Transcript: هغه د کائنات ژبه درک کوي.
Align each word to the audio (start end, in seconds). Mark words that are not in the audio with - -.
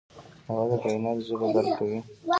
هغه 0.49 0.65
د 0.71 0.73
کائنات 0.83 1.17
ژبه 1.27 1.47
درک 1.55 1.69
کوي. 1.77 1.99